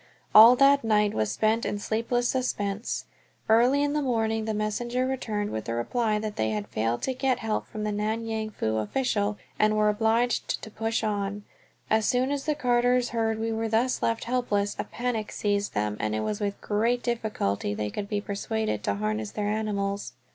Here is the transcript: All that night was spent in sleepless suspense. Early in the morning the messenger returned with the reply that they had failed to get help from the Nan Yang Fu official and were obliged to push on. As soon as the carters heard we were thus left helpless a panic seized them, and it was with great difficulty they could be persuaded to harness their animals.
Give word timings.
All 0.33 0.55
that 0.55 0.83
night 0.83 1.13
was 1.13 1.31
spent 1.31 1.63
in 1.63 1.77
sleepless 1.77 2.27
suspense. 2.27 3.05
Early 3.47 3.83
in 3.83 3.93
the 3.93 4.01
morning 4.01 4.45
the 4.45 4.53
messenger 4.55 5.05
returned 5.05 5.51
with 5.51 5.65
the 5.65 5.75
reply 5.75 6.17
that 6.17 6.37
they 6.37 6.49
had 6.49 6.67
failed 6.69 7.03
to 7.03 7.13
get 7.13 7.37
help 7.37 7.67
from 7.67 7.83
the 7.83 7.91
Nan 7.91 8.25
Yang 8.25 8.49
Fu 8.49 8.77
official 8.77 9.37
and 9.59 9.77
were 9.77 9.89
obliged 9.89 10.59
to 10.63 10.71
push 10.71 11.03
on. 11.03 11.43
As 11.87 12.07
soon 12.07 12.31
as 12.31 12.45
the 12.45 12.55
carters 12.55 13.09
heard 13.09 13.37
we 13.37 13.51
were 13.51 13.69
thus 13.69 14.01
left 14.01 14.23
helpless 14.23 14.75
a 14.79 14.85
panic 14.85 15.31
seized 15.31 15.75
them, 15.75 15.97
and 15.99 16.15
it 16.15 16.21
was 16.21 16.39
with 16.39 16.59
great 16.61 17.03
difficulty 17.03 17.75
they 17.75 17.91
could 17.91 18.09
be 18.09 18.21
persuaded 18.21 18.83
to 18.85 18.95
harness 18.95 19.29
their 19.29 19.49
animals. 19.49 20.13